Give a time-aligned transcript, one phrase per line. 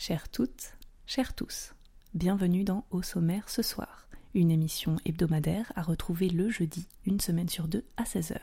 [0.00, 0.76] Chères toutes,
[1.06, 1.74] chers tous,
[2.14, 7.48] bienvenue dans Au sommaire ce soir, une émission hebdomadaire à retrouver le jeudi, une semaine
[7.48, 8.38] sur deux à 16h.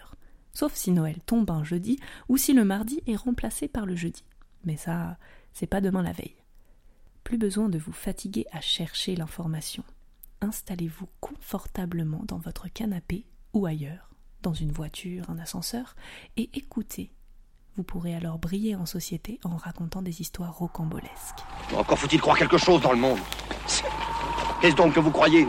[0.52, 1.98] Sauf si Noël tombe un jeudi
[2.28, 4.26] ou si le mardi est remplacé par le jeudi.
[4.66, 5.18] Mais ça,
[5.54, 6.36] c'est pas demain la veille.
[7.24, 9.86] Plus besoin de vous fatiguer à chercher l'information.
[10.42, 14.12] Installez-vous confortablement dans votre canapé ou ailleurs,
[14.42, 15.96] dans une voiture, un ascenseur,
[16.36, 17.15] et écoutez.
[17.78, 21.44] Vous pourrez alors briller en société en racontant des histoires rocambolesques.
[21.76, 23.20] Encore faut-il croire quelque chose dans le monde.
[24.62, 25.46] Qu'est-ce donc que vous croyez?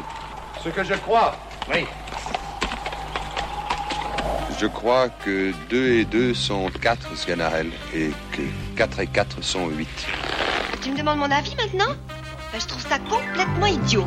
[0.63, 1.37] Ce que je crois.
[1.73, 1.85] Oui.
[4.59, 8.43] Je crois que 2 et 2 sont 4, Sganarelle, et que
[8.77, 9.89] 4 et 4 sont 8.
[10.83, 11.95] Tu me demandes mon avis maintenant?
[12.53, 14.07] Ben, Je trouve ça complètement idiot.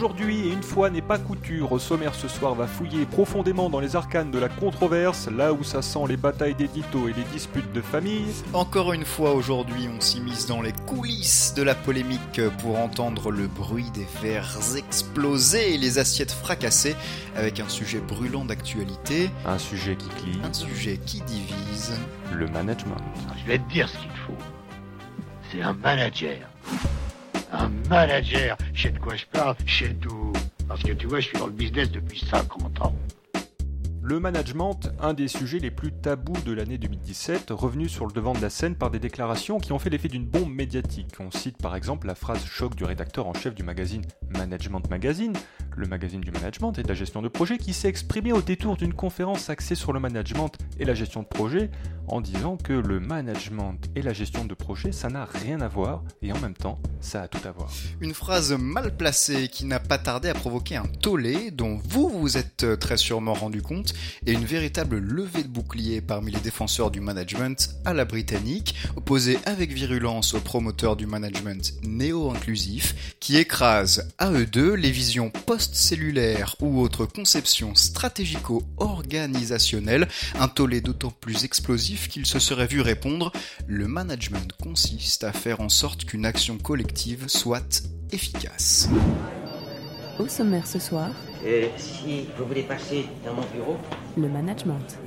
[0.00, 3.80] Aujourd'hui, et une fois n'est pas couture, au sommaire ce soir va fouiller profondément dans
[3.80, 7.70] les arcanes de la controverse, là où ça sent les batailles d'édito et les disputes
[7.74, 8.32] de famille.
[8.54, 13.46] Encore une fois aujourd'hui, on s'immisce dans les coulisses de la polémique pour entendre le
[13.46, 16.96] bruit des verres exploser et les assiettes fracassées
[17.36, 21.92] avec un sujet brûlant d'actualité, Un sujet qui cligne, un sujet qui divise.
[22.32, 22.96] le management.
[23.36, 24.44] Je vais te dire ce qu'il te faut.
[25.52, 26.38] C'est un manager.
[27.52, 28.56] Un manager.
[28.72, 30.32] Je sais de quoi je parle, je sais tout.
[30.68, 32.94] Parce que tu vois, je suis dans le business depuis 50 ans.
[34.02, 38.32] Le management, un des sujets les plus tabous de l'année 2017, revenu sur le devant
[38.32, 41.14] de la scène par des déclarations qui ont fait l'effet d'une bombe médiatique.
[41.20, 45.34] On cite par exemple la phrase choc du rédacteur en chef du magazine Management Magazine,
[45.76, 48.78] le magazine du management et de la gestion de projet, qui s'est exprimé au détour
[48.78, 51.70] d'une conférence axée sur le management et la gestion de projet,
[52.08, 56.02] en disant que le management et la gestion de projet, ça n'a rien à voir,
[56.22, 57.70] et en même temps, ça a tout à voir.
[58.00, 62.38] Une phrase mal placée qui n'a pas tardé à provoquer un tollé dont vous vous
[62.38, 63.90] êtes très sûrement rendu compte
[64.26, 69.38] et une véritable levée de bouclier parmi les défenseurs du management à la britannique, opposée
[69.44, 76.56] avec virulence aux promoteurs du management néo-inclusif qui écrase à eux deux les visions post-cellulaires
[76.60, 80.08] ou autres conceptions stratégico-organisationnelles,
[80.38, 83.32] un tollé d'autant plus explosif qu'il se serait vu répondre
[83.66, 87.82] le management consiste à faire en sorte qu'une action collective soit
[88.12, 88.88] efficace.
[90.18, 91.10] Au sommaire ce soir,
[91.44, 93.76] Euh, si vous voulez passer dans mon bureau,
[94.18, 94.98] le management.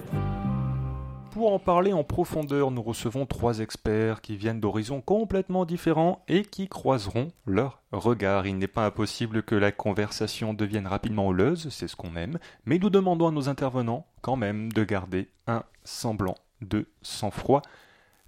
[1.30, 6.44] Pour en parler en profondeur, nous recevons trois experts qui viennent d'horizons complètement différents et
[6.44, 8.48] qui croiseront leurs regards.
[8.48, 12.80] Il n'est pas impossible que la conversation devienne rapidement houleuse, c'est ce qu'on aime, mais
[12.80, 17.62] nous demandons à nos intervenants quand même de garder un semblant de sang-froid.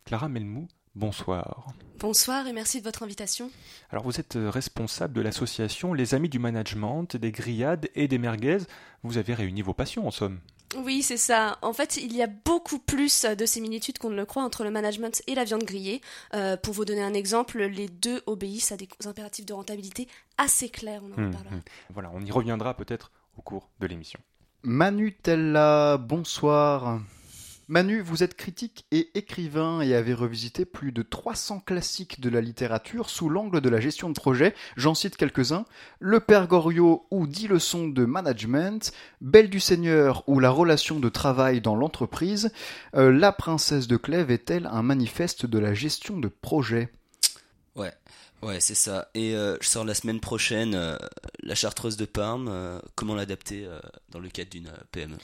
[0.04, 1.74] Clara Melmou, bonsoir.
[2.00, 3.50] Bonsoir et merci de votre invitation.
[3.90, 8.18] Alors vous êtes euh, responsable de l'association Les Amis du Management, des grillades et des
[8.18, 8.60] merguez.
[9.04, 10.40] Vous avez réuni vos passions en somme.
[10.84, 11.58] Oui, c'est ça.
[11.62, 14.72] En fait, il y a beaucoup plus de similitudes qu'on ne le croit entre le
[14.72, 16.02] management et la viande grillée.
[16.34, 20.08] Euh, pour vous donner un exemple, les deux obéissent à des impératifs de rentabilité
[20.38, 21.02] assez clairs.
[21.04, 21.56] On en reparlera.
[21.56, 21.62] hum.
[21.94, 24.20] Voilà, on y reviendra peut-être au cours de l'émission.
[24.64, 27.00] Manu Tella, bonsoir.
[27.68, 32.40] Manu, vous êtes critique et écrivain et avez revisité plus de 300 classiques de la
[32.40, 34.54] littérature sous l'angle de la gestion de projet.
[34.78, 35.66] J'en cite quelques-uns.
[36.00, 41.10] Le Père Goriot ou 10 leçons de management, Belle du Seigneur ou la relation de
[41.10, 42.52] travail dans l'entreprise.
[42.96, 46.92] Euh, la Princesse de Clèves est-elle un manifeste de la gestion de projet?
[47.76, 47.94] Ouais,
[48.44, 49.10] ouais, c'est ça.
[49.16, 50.98] Et euh, je sors la semaine prochaine euh,
[51.42, 53.68] La Chartreuse de Parme, comment l'adapter
[54.10, 55.18] dans le cadre d'une PME.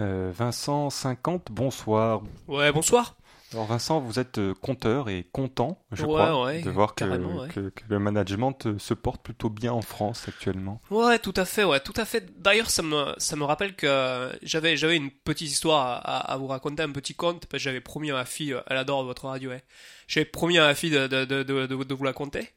[0.00, 2.22] Euh, Vincent 50, bonsoir.
[2.48, 3.16] Ouais, bonsoir.
[3.52, 7.04] Alors Vincent, vous êtes euh, conteur et content, je Ouais, crois, ouais, de voir que,
[7.04, 7.48] carrément, ouais.
[7.48, 10.80] que- que le management euh, se porte plutôt bien en France actuellement.
[10.90, 12.40] Ouais, tout à fait, ouais, tout à fait.
[12.40, 16.84] D'ailleurs, ça me, ça me rappelle que j'avais, j'avais une petite histoire à, vous raconter,
[16.84, 19.64] un petit conte, parce que j'avais promis à ma fille, elle adore votre radio, ouais.
[20.06, 22.48] J'avais promis à ma fille de, de, de- de vous la conter.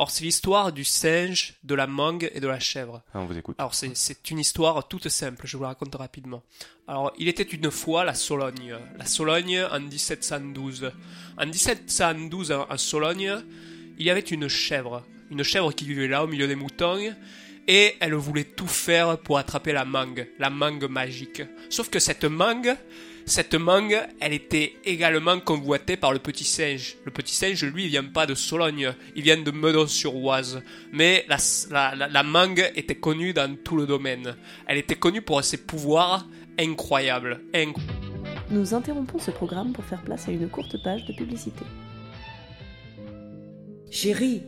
[0.00, 3.02] Or, c'est l'histoire du singe, de la mangue et de la chèvre.
[3.12, 3.56] Ah, on vous écoute.
[3.58, 6.42] Alors, c'est, une histoire toute simple, je vous la raconte rapidement.
[6.88, 8.78] Alors, il était une fois la Sologne.
[8.96, 10.90] La Sologne en 1712.
[11.36, 13.42] En 1712, en en Sologne,
[13.98, 15.04] il y avait une chèvre.
[15.30, 17.14] Une chèvre qui vivait là, au milieu des moutons.
[17.68, 20.30] Et elle voulait tout faire pour attraper la mangue.
[20.38, 21.42] La mangue magique.
[21.68, 22.74] Sauf que cette mangue,
[23.30, 26.96] cette mangue, elle était également convoitée par le petit singe.
[27.04, 30.62] Le petit singe, lui, il vient pas de Sologne, il vient de Meudon-sur-Oise.
[30.92, 31.36] Mais la,
[31.70, 34.34] la, la, la mangue était connue dans tout le domaine.
[34.66, 36.26] Elle était connue pour ses pouvoirs
[36.58, 37.40] incroyables.
[37.54, 37.76] Inc-
[38.50, 41.64] Nous interrompons ce programme pour faire place à une courte page de publicité.
[43.90, 44.42] Chérie,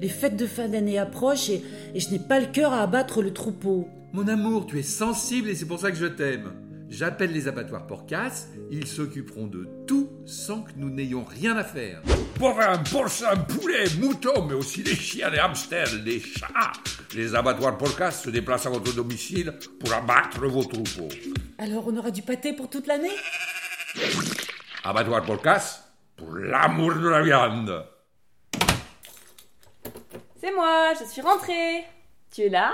[0.00, 1.62] les fêtes de fin d'année approchent et,
[1.94, 3.88] et je n'ai pas le cœur à abattre le troupeau.
[4.12, 6.52] Mon amour, tu es sensible et c'est pour ça que je t'aime.
[6.96, 12.00] J'appelle les abattoirs Porcas, ils s'occuperont de tout sans que nous n'ayons rien à faire.
[12.38, 16.72] Bovins, porcins, poulets, moutons, mais aussi les chiens, les hamsters, les chats.
[17.16, 21.08] Les abattoirs Porcas se déplacent à votre domicile pour abattre vos troupeaux.
[21.58, 23.16] Alors on aura du pâté pour toute l'année?
[24.84, 25.80] Abattoir Porcas,
[26.16, 27.86] pour l'amour de la viande.
[30.40, 31.84] C'est moi, je suis rentrée.
[32.32, 32.72] Tu es là?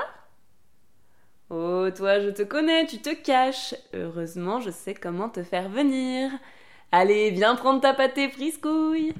[1.53, 3.75] Oh, toi, je te connais, tu te caches.
[3.93, 6.31] Heureusement, je sais comment te faire venir.
[6.93, 9.15] Allez, viens prendre ta pâtée friscouille.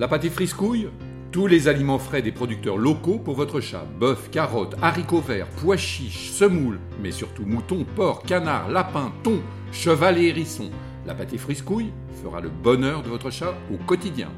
[0.00, 0.88] La pâtée friscouille?
[1.30, 3.84] Tous les aliments frais des producteurs locaux pour votre chat.
[4.00, 9.40] Bœuf, carottes, haricots verts, pois chiches, semoule, mais surtout moutons, porc, canard, lapin, thon,
[9.70, 10.70] cheval et hérisson.
[11.06, 14.32] La pâtée friscouille fera le bonheur de votre chat au quotidien.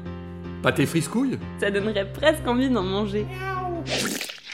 [0.61, 1.39] Pâté friscouille?
[1.59, 3.25] Ça donnerait presque envie d'en manger.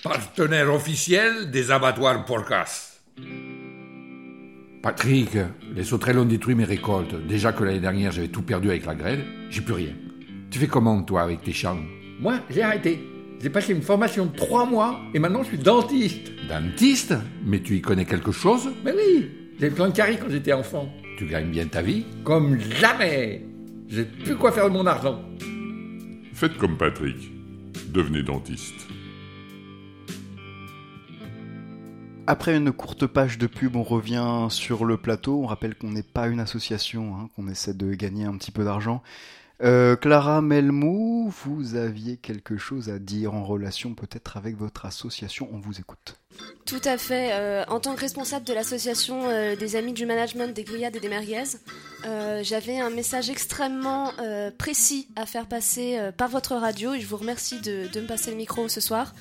[0.06, 3.00] Partenaire officiel des abattoirs Porcas.
[4.84, 5.32] Patrick,
[5.76, 7.16] les sauterelles ont détruit mes récoltes.
[7.26, 9.94] Déjà que l'année dernière j'avais tout perdu avec la grêle, j'ai plus rien.
[10.52, 11.80] Tu fais comment toi avec tes champs?
[12.20, 13.00] Moi, j'ai arrêté.
[13.42, 16.32] J'ai passé une formation de trois mois et maintenant je suis dentiste.
[16.48, 17.16] Dentiste?
[17.44, 18.70] Mais tu y connais quelque chose?
[18.84, 20.88] Mais oui, j'ai plein de caries quand j'étais enfant.
[21.18, 22.06] Tu gagnes bien ta vie?
[22.24, 23.44] Comme jamais
[23.88, 25.20] J'ai plus quoi faire de mon argent.
[26.36, 27.32] Faites comme Patrick.
[27.88, 28.86] Devenez dentiste.
[32.28, 35.42] Après une courte page de pub, on revient sur le plateau.
[35.44, 38.64] On rappelle qu'on n'est pas une association, hein, qu'on essaie de gagner un petit peu
[38.64, 39.04] d'argent.
[39.64, 45.48] Euh, Clara Melmou, vous aviez quelque chose à dire en relation peut-être avec votre association?
[45.54, 46.16] On vous écoute.
[46.66, 47.30] Tout à fait.
[47.32, 51.00] Euh, en tant que responsable de l'association euh, des Amis du Management des Grillades et
[51.00, 51.58] des Merguez,
[52.44, 54.12] j'avais un message extrêmement
[54.60, 58.30] précis à faire passer par votre radio et je vous remercie de, de me passer
[58.30, 59.16] le micro ce soir.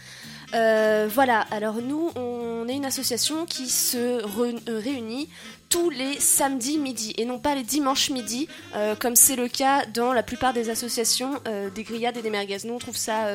[0.52, 5.28] Euh, voilà, alors nous, on est une association qui se euh, réunit
[5.68, 9.84] tous les samedis midi et non pas les dimanches midi, euh, comme c'est le cas
[9.86, 11.32] dans la plupart des associations
[11.74, 12.58] des grillades et des merguez.
[12.64, 13.26] Nous, on trouve ça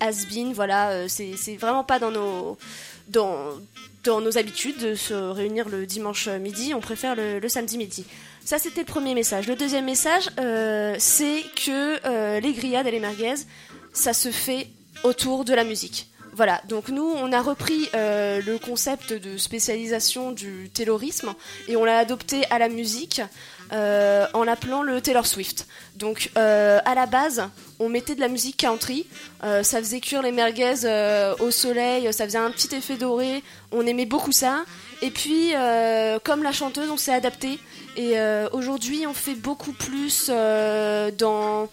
[0.00, 2.58] has-been, voilà, c'est vraiment pas dans nos,
[4.36, 8.04] habitudes de se réunir le dimanche midi, on préfère le, le samedi midi.
[8.44, 9.46] Ça, c'était le premier message.
[9.46, 10.30] Le deuxième message,
[10.98, 13.34] c'est que les grillades et les merguez,
[13.92, 14.66] ça se fait
[15.04, 16.08] autour de la musique.
[16.38, 21.34] Voilà, donc nous, on a repris euh, le concept de spécialisation du taylorisme
[21.66, 23.20] et on l'a adopté à la musique
[23.72, 25.66] euh, en l'appelant le Taylor Swift.
[25.96, 27.48] Donc euh, à la base,
[27.80, 29.04] on mettait de la musique country,
[29.42, 30.74] ça faisait cuire les merguez
[31.40, 33.42] au soleil, ça faisait un petit effet doré,
[33.72, 34.62] on aimait beaucoup ça.
[35.02, 35.54] Et puis,
[36.22, 37.58] comme la chanteuse, on s'est adapté.
[37.96, 38.14] Et
[38.52, 41.68] aujourd'hui, on fait beaucoup plus dans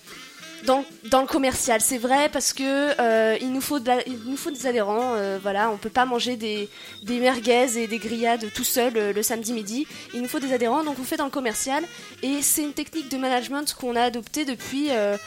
[0.65, 0.83] dans,
[1.21, 5.15] le commercial, c'est vrai parce que euh, il nous faut il nous faut des adhérents.
[5.15, 6.69] euh, voilà, on peut pas manger des,
[7.03, 9.87] des merguez et des grillades tout seul euh, le samedi midi.
[10.13, 11.83] Il nous faut des adhérents, donc on fait dans le commercial.
[12.23, 15.17] Et c'est une technique de management qu'on a adoptée depuis euh,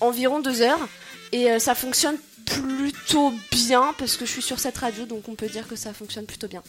[0.00, 0.88] environ deux heures
[1.32, 5.46] et ça fonctionne plutôt bien parce que je suis sur cette radio, donc on peut
[5.46, 6.62] dire que ça fonctionne plutôt bien.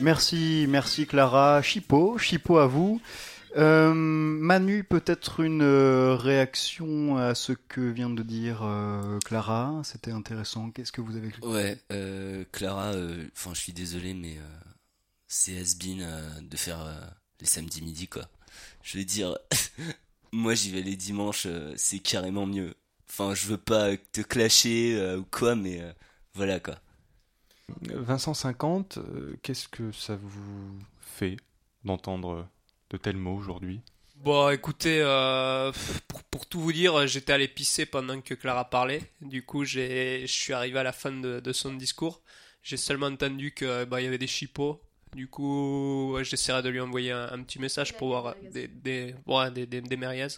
[0.00, 1.60] Merci, merci Clara.
[1.60, 3.00] Chipo, Chipo à vous.
[3.56, 9.80] Euh, Manu, peut-être une euh, réaction à ce que vient de dire euh, Clara?
[9.84, 10.70] C'était intéressant.
[10.70, 14.70] Qu'est-ce que vous avez Ouais, euh, Clara, euh, enfin, je suis désolé, mais euh,
[15.28, 17.00] c'est has-been euh, de faire euh,
[17.40, 18.28] les samedis midi, quoi.
[18.82, 19.36] Je veux dire,
[20.32, 22.74] moi j'y vais les dimanches, euh, c'est carrément mieux.
[23.08, 25.92] Enfin, je veux pas te clasher euh, ou quoi, mais euh,
[26.34, 26.74] voilà, quoi.
[27.82, 31.36] Vincent 50, euh, qu'est-ce que ça vous fait
[31.84, 32.48] d'entendre
[32.94, 33.80] de tels mots aujourd'hui
[34.16, 35.70] Bon, écoutez, euh,
[36.08, 39.02] pour, pour tout vous dire, j'étais allé pisser pendant que Clara parlait.
[39.20, 42.22] Du coup, j'ai, je suis arrivé à la fin de, de son discours.
[42.62, 44.80] J'ai seulement entendu que bah, il y avait des chipots.
[45.14, 49.14] Du coup, ouais, j'essaierai de lui envoyer un, un petit message pour voir des des
[49.26, 50.28] ouais, des, des, des merguez.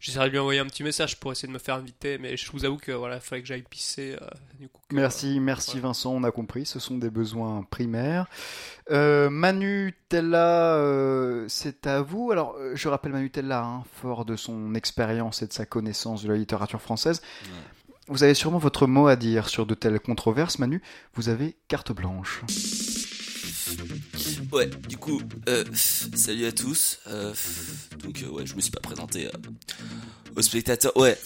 [0.00, 2.50] J'essaierai de lui envoyer un petit message pour essayer de me faire inviter, mais je
[2.52, 4.16] vous avoue que voilà, il fallait que j'aille pisser.
[4.20, 4.26] euh,
[4.60, 8.26] du coup, que- Merci, merci Vincent, on a compris, ce sont des besoins primaires.
[8.90, 12.30] Euh, Manu Tella, euh, c'est à vous.
[12.32, 16.22] Alors, euh, je rappelle Manu Tella, hein, fort de son expérience et de sa connaissance
[16.22, 17.22] de la littérature française.
[18.08, 20.82] Vous avez sûrement votre mot à dire sur de telles controverses, Manu.
[21.14, 22.42] Vous avez carte blanche.
[24.54, 25.64] Ouais, du coup, euh,
[26.14, 27.00] salut à tous.
[27.08, 27.34] Euh,
[28.04, 29.30] donc, euh, ouais, je me suis pas présenté euh,
[30.36, 30.96] aux spectateurs.
[30.96, 31.18] Ouais,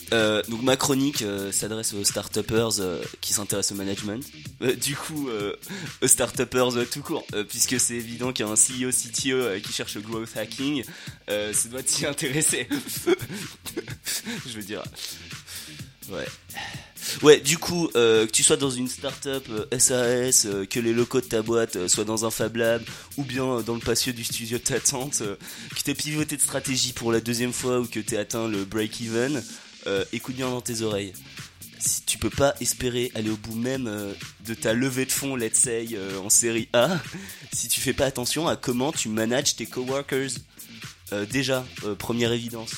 [0.48, 4.24] donc ma chronique s'adresse aux start-uppers euh, qui s'intéressent au management.
[4.80, 5.28] Du coup,
[6.00, 9.74] aux start-uppers euh, tout court, puisque c'est évident qu'il y a un CEO, CTO qui
[9.74, 10.82] cherche le growth hacking,
[11.28, 12.66] ça doit s'y intéresser.
[14.46, 14.82] je veux dire,
[16.10, 16.26] ouais.
[17.22, 20.92] Ouais, du coup, euh, que tu sois dans une start-up euh, SAS, euh, que les
[20.92, 22.82] locaux de ta boîte euh, soient dans un Fab Lab,
[23.16, 25.36] ou bien euh, dans le patio du studio de ta tante, euh,
[25.74, 29.42] que t'aies pivoté de stratégie pour la deuxième fois ou que t'aies atteint le break-even,
[29.86, 31.12] euh, écoute bien dans tes oreilles.
[31.78, 34.12] Si tu peux pas espérer aller au bout même euh,
[34.46, 36.98] de ta levée de fonds, let's say, euh, en série A,
[37.52, 40.30] si tu fais pas attention à comment tu manages tes coworkers.
[41.12, 42.70] Euh, déjà, euh, première évidence,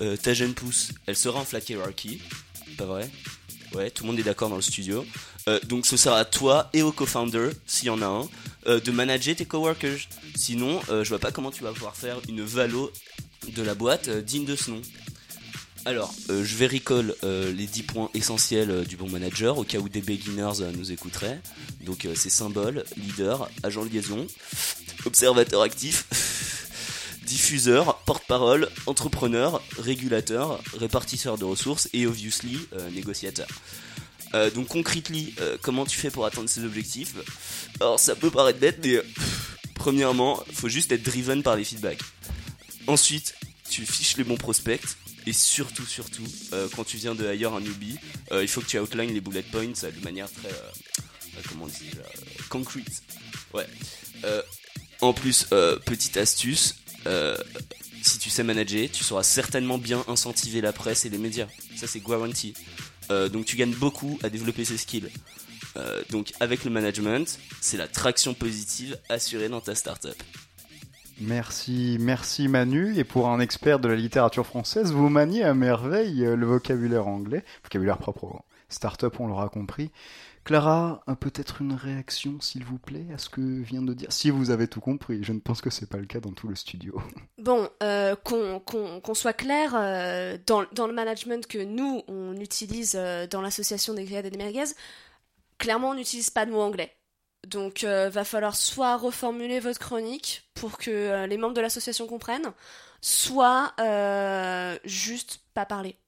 [0.00, 2.22] euh, ta jeune pousse, elle sera en flat hierarchy,
[2.78, 3.10] pas vrai?
[3.74, 5.04] Ouais, tout le monde est d'accord dans le studio.
[5.48, 8.28] Euh, donc ce sera à toi et au co-founder, s'il y en a un,
[8.66, 10.08] euh, de manager tes coworkers.
[10.36, 12.90] Sinon, euh, je vois pas comment tu vas pouvoir faire une valo
[13.54, 14.80] de la boîte euh, digne de ce nom.
[15.86, 20.00] Alors, je vais recall les 10 points essentiels du bon manager au cas où des
[20.00, 21.38] beginners nous écouteraient.
[21.82, 24.26] Donc c'est symbole, leader, agent de liaison,
[25.04, 26.06] observateur actif,
[27.24, 33.48] diffuseur, porte-parole, entrepreneur, régulateur, répartisseur de ressources et obviously euh, négociateur.
[34.34, 37.14] Euh, donc concretely, euh, comment tu fais pour atteindre ces objectifs?
[37.80, 39.06] Alors ça peut paraître bête, mais euh,
[39.74, 42.02] premièrement, faut juste être driven par les feedbacks.
[42.86, 43.34] Ensuite,
[43.70, 44.82] tu fiches les bons prospects.
[45.26, 46.26] Et surtout, surtout,
[46.76, 47.96] quand tu viens de hire un newbie,
[48.30, 50.50] il faut que tu outlines les bullet points de manière très,
[51.48, 51.90] comment on dit
[52.50, 53.02] concrete.
[53.54, 53.66] Ouais.
[55.00, 55.46] En plus,
[55.86, 56.74] petite astuce,
[57.06, 57.36] euh,
[58.02, 61.46] si tu sais manager, tu sauras certainement bien incentiver la presse et les médias.
[61.76, 62.54] Ça, c'est guarantee.
[63.10, 65.10] Euh, donc, tu gagnes beaucoup à développer ces skills.
[65.76, 70.22] Euh, donc, avec le management, c'est la traction positive assurée dans ta startup.
[71.20, 72.98] Merci, merci Manu.
[72.98, 77.44] Et pour un expert de la littérature française, vous maniez à merveille le vocabulaire anglais,
[77.62, 79.90] vocabulaire propre aux start-up, on l'aura compris.
[80.44, 84.12] Clara, peut-être une réaction, s'il vous plaît, à ce que vient de dire.
[84.12, 86.48] Si vous avez tout compris, je ne pense que c'est pas le cas dans tout
[86.48, 87.00] le studio.
[87.38, 93.42] Bon, euh, qu'on soit clair, euh, dans, le management que nous, on utilise euh, dans
[93.42, 94.72] l'association des grillades et des merguez,
[95.58, 96.94] clairement, on n'utilise pas de mots anglais.
[97.46, 102.50] Donc, va falloir soit reformuler votre chronique pour que les membres de l'association comprennent,
[103.02, 103.74] soit
[104.86, 105.98] juste pas parler.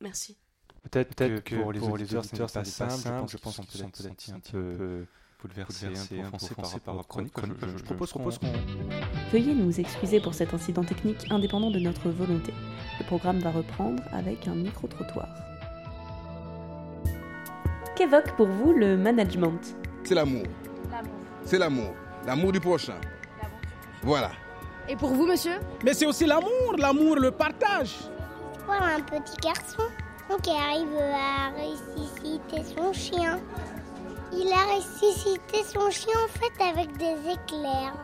[0.00, 0.39] Merci.
[0.82, 3.02] Peut-être que, que pour les auditeurs, auditeurs, ce n'est ça pas simple.
[3.02, 3.30] simple.
[3.30, 5.06] Je pense qu'ils sont peut-être un petit peu
[5.42, 7.34] bouleversés, un peu offensés par rapport chronique.
[7.62, 8.52] Je, je propose qu'on...
[9.32, 12.52] Veuillez nous excuser pour cet incident technique indépendant de notre volonté.
[12.98, 15.28] Le programme va reprendre avec un micro-trottoir.
[17.96, 19.76] Qu'évoque pour vous le management?
[20.04, 20.44] C'est l'amour.
[21.44, 21.94] C'est l'amour.
[22.26, 22.98] L'amour du prochain.
[24.02, 24.30] Voilà.
[24.88, 25.58] Et pour vous, monsieur?
[25.84, 27.96] Mais c'est aussi l'amour, l'amour, le partage.
[28.66, 29.82] Voilà un petit garçon
[30.38, 33.40] qui arrive à ressusciter son chien.
[34.32, 37.94] Il a ressuscité son chien en fait avec des éclairs.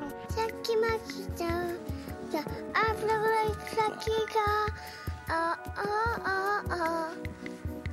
[5.28, 7.09] Ah, ah, ah, ah.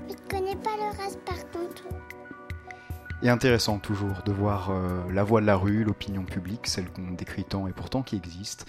[0.09, 1.83] Il connaît pas le reste par contre.
[3.21, 7.11] Et intéressant toujours de voir euh, la voix de la rue, l'opinion publique, celle qu'on
[7.11, 8.65] décrit tant et pourtant qui existe.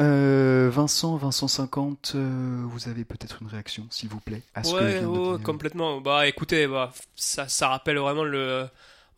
[0.00, 4.72] Euh, Vincent, Vincent 50, euh, vous avez peut-être une réaction, s'il vous plaît, à ce
[4.72, 6.00] que de ouais, complètement.
[6.00, 8.66] Bah écoutez, bah, ça, ça rappelle vraiment le,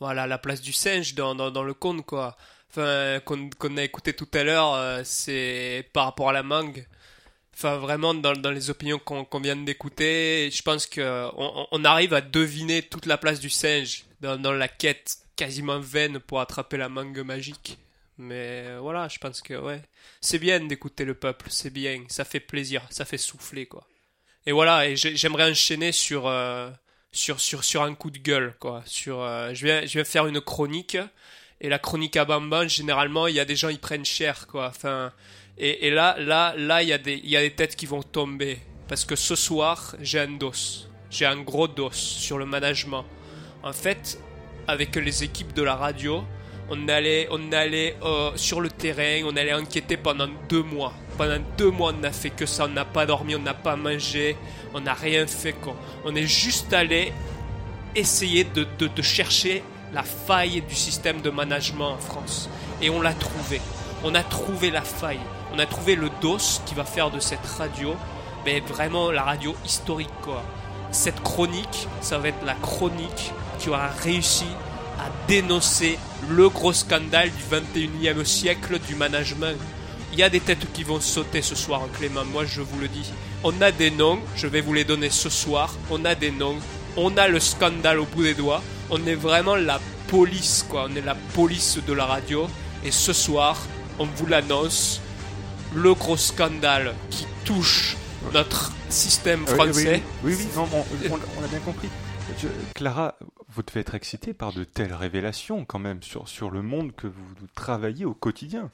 [0.00, 2.37] voilà, la place du singe dans, dans, dans le conte, quoi.
[2.71, 6.87] Enfin, qu'on a écouté tout à l'heure, euh, c'est par rapport à la mangue.
[7.54, 11.85] Enfin, vraiment, dans, dans les opinions qu'on qu'on vient d'écouter, je pense que on, on
[11.85, 16.40] arrive à deviner toute la place du singe dans, dans la quête quasiment vaine pour
[16.40, 17.78] attraper la mangue magique.
[18.18, 19.83] Mais euh, voilà, je pense que ouais,
[20.21, 23.87] c'est bien d'écouter le peuple, c'est bien, ça fait plaisir, ça fait souffler quoi.
[24.47, 26.71] Et voilà, et j'ai- j'aimerais enchaîner sur, euh,
[27.12, 28.83] sur, sur, sur un coup de gueule, quoi.
[28.87, 30.99] Sur, euh, je, viens, je faire une chronique,
[31.61, 34.68] et la chronique à Bamban, généralement, il y a des gens, ils prennent cher, quoi.
[34.68, 35.12] Enfin,
[35.56, 37.87] et, et là, là, là, il y, a des, il y a des têtes qui
[37.87, 38.59] vont tomber.
[38.88, 40.52] Parce que ce soir, j'ai un dos.
[41.11, 43.06] J'ai un gros dos sur le management.
[43.62, 44.18] En fait,
[44.66, 46.25] avec les équipes de la radio,
[46.71, 50.92] on allait, on allait euh, sur le terrain, on allait enquêter pendant deux mois.
[51.18, 53.76] Pendant deux mois, on n'a fait que ça, on n'a pas dormi, on n'a pas
[53.76, 54.37] mangé,
[54.73, 55.54] on n'a rien fait.
[56.04, 57.12] On est juste allé
[57.94, 58.66] essayer de,
[59.02, 62.49] chercher la faille du système de management en France.
[62.80, 63.61] Et on l'a trouvé.
[64.02, 65.21] On a trouvé la faille.
[65.54, 67.94] On a trouvé le dos qui va faire de cette radio,
[68.44, 70.09] mais vraiment la radio historique.
[70.90, 74.47] Cette chronique, ça va être la chronique qui aura réussi
[74.99, 75.99] à dénoncer
[76.31, 79.57] le gros scandale du 21e siècle du management.
[80.12, 82.88] Il y a des têtes qui vont sauter ce soir, Clément, moi je vous le
[82.88, 83.11] dis.
[83.43, 85.75] On a des noms, je vais vous les donner ce soir.
[85.90, 86.57] On a des noms,
[86.97, 88.62] on a le scandale au bout des doigts.
[88.90, 90.87] On est vraiment la police, quoi.
[90.90, 92.47] On est la police de la radio.
[92.85, 93.59] Et ce soir,
[93.99, 95.00] on vous l'annonce,
[95.75, 97.97] le gros scandale qui touche
[98.33, 100.02] notre système Oui, français.
[100.23, 101.88] Oui, oui, oui, non, on, on l'a bien compris.
[102.75, 103.16] Clara,
[103.49, 107.07] vous devez être excitée par de telles révélations quand même sur, sur le monde que
[107.07, 108.71] vous travaillez au quotidien.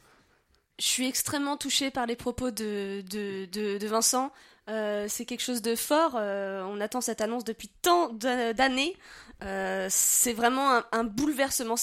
[0.79, 3.47] Je suis extrêmement touchée par les propos de, de,
[3.79, 4.33] de, Vincent.
[4.69, 6.15] Euh, c'est quelque chose de fort.
[6.17, 8.97] euh, on attend cette annonce depuis tant d'a- d'années.
[9.43, 11.75] Euh, c'est vraiment un, bouleversement.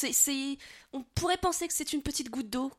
[0.93, 2.71] On pourrait penser que c'est une petite goutte d'eau,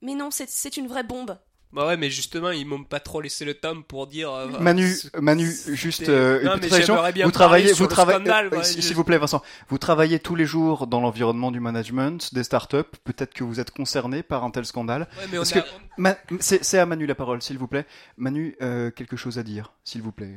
[0.00, 1.38] mais non, c'est une vraie bombe.
[1.76, 4.32] Bah ouais, mais justement, ils m'ont pas trop laissé le temps pour dire.
[4.32, 6.94] euh, Manu, c'est- Manu, juste euh, une non, petite réaction.
[6.94, 9.42] Vous travaillez, vous le travaillez, euh, s'il je- vous plaît, Vincent.
[9.68, 12.76] Vous travaillez tous les jours dans l'environnement du management, des startups.
[13.04, 15.06] Peut-être que vous êtes concerné par un tel scandale.
[15.18, 15.68] Ouais, mais on Est-ce a- que
[15.98, 17.84] Ma- c'est à Manu la parole, s'il vous plaît.
[18.16, 20.34] Manu, euh, quelque chose à dire, s'il vous plaît.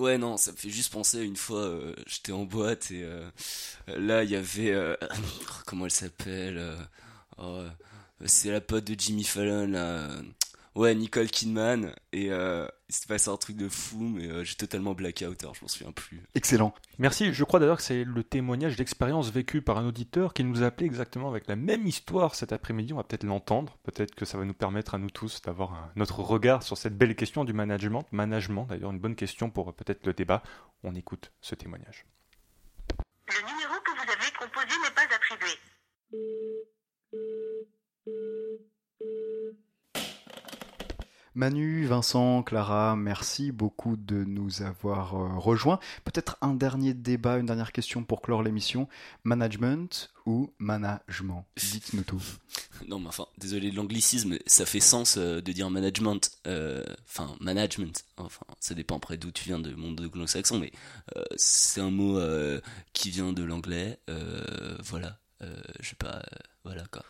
[0.00, 3.02] Ouais, non, ça me fait juste penser à une fois, euh, j'étais en boîte et
[3.04, 3.28] euh,
[3.96, 4.72] là, il y avait.
[4.72, 4.96] euh,
[5.66, 6.76] comment elle s'appelle euh,
[7.38, 7.62] oh,
[8.24, 10.08] C'est la pote de Jimmy Fallon, là.
[10.78, 11.92] Ouais, Nicole Kidman.
[12.12, 15.56] Et euh, il s'est passé un truc de fou, mais euh, j'ai totalement blackout, alors
[15.56, 16.22] je m'en souviens plus.
[16.36, 16.72] Excellent.
[16.98, 20.62] Merci, je crois d'ailleurs que c'est le témoignage d'expérience vécue par un auditeur qui nous
[20.62, 22.92] a appelé exactement avec la même histoire cet après-midi.
[22.92, 26.20] On va peut-être l'entendre, peut-être que ça va nous permettre à nous tous d'avoir notre
[26.20, 28.06] regard sur cette belle question du management.
[28.12, 30.44] Management, d'ailleurs, une bonne question pour euh, peut-être le débat.
[30.84, 32.06] On écoute ce témoignage.
[33.26, 35.58] Le numéro que vous avez composé n'est pas attribué.
[41.34, 45.78] Manu, Vincent, Clara, merci beaucoup de nous avoir euh, rejoints.
[46.04, 48.88] Peut-être un dernier débat, une dernière question pour clore l'émission.
[49.24, 51.46] Management ou management?
[51.56, 52.22] Dites-nous tout.
[52.86, 56.30] Non, mais enfin, désolé de l'anglicisme, ça fait sens euh, de dire management.
[56.46, 58.04] euh, Enfin, management.
[58.16, 60.70] Enfin, ça dépend après d'où tu viens de monde anglo-saxon, mais
[61.36, 62.20] c'est un mot
[62.92, 63.98] qui vient de l'anglais.
[64.84, 65.18] voilà.
[65.80, 66.22] Je sais pas.
[66.64, 67.04] voilà quoi.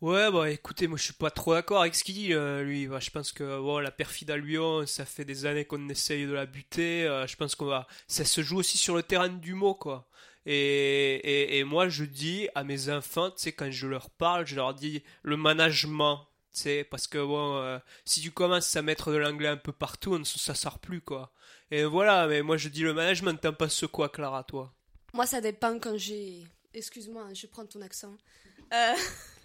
[0.00, 2.86] Ouais, bah écoutez, moi je suis pas trop d'accord avec ce qu'il dit, euh, lui.
[2.86, 6.24] Bah, je pense que bon, la perfide à Lyon, ça fait des années qu'on essaye
[6.24, 7.04] de la buter.
[7.04, 7.88] euh, je pense qu'on va.
[8.06, 10.08] Ça se joue aussi sur le terrain du mot, quoi.
[10.46, 14.54] Et, et, moi je dis à mes enfants, tu sais, quand je leur parle, je
[14.54, 16.26] leur dis le management.
[16.54, 19.72] Tu sais, parce que bon, euh, si tu commences à mettre de l'anglais un peu
[19.72, 21.32] partout, on- ça sort plus, quoi.
[21.70, 24.72] Et voilà, mais moi je dis le management, t'en penses quoi, Clara, toi?
[25.12, 26.46] Moi, ça dépend quand j'ai.
[26.72, 28.16] Excuse-moi, hein, je prends ton accent.
[28.72, 28.94] Euh,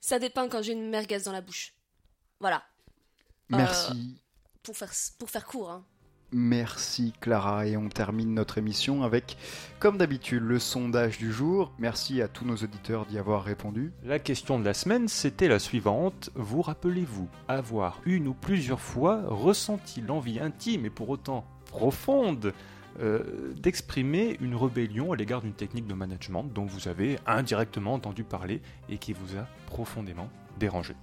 [0.00, 1.74] Ça dépend quand j'ai une merguez dans la bouche.
[2.40, 2.62] Voilà.
[3.52, 4.16] Euh, Merci.
[4.62, 5.84] pour, faire, pour faire court, hein.
[6.32, 9.36] Merci Clara et on termine notre émission avec,
[9.80, 11.72] comme d'habitude, le sondage du jour.
[11.78, 13.92] Merci à tous nos auditeurs d'y avoir répondu.
[14.04, 16.30] La question de la semaine, c'était la suivante.
[16.36, 22.54] Vous rappelez-vous avoir une ou plusieurs fois ressenti l'envie intime et pour autant profonde
[23.00, 28.24] euh, d'exprimer une rébellion à l'égard d'une technique de management dont vous avez indirectement entendu
[28.24, 30.94] parler et qui vous a profondément dérangé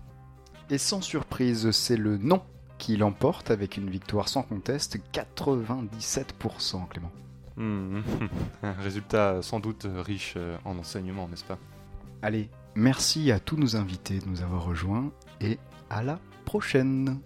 [0.70, 2.42] Et sans surprise, c'est le non
[2.78, 7.12] qui l'emporte avec une victoire sans conteste, 97% Clément.
[7.56, 8.02] Hmm,
[8.64, 11.58] Un résultat sans doute riche euh, en enseignements, n'est-ce pas?
[12.22, 15.58] Allez, merci à tous nos invités de nous avoir rejoints et
[15.90, 17.20] à la prochaine.